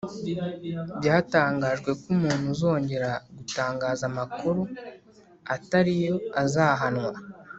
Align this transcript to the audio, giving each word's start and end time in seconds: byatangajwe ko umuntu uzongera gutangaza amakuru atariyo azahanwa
byatangajwe 0.99 1.89
ko 2.01 2.05
umuntu 2.13 2.45
uzongera 2.53 3.11
gutangaza 3.35 4.03
amakuru 4.11 4.61
atariyo 5.55 6.15
azahanwa 6.43 7.11